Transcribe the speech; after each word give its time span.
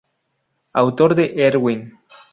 Autor 0.73 1.13
de 1.13 1.25
"Erwin. 1.45 1.99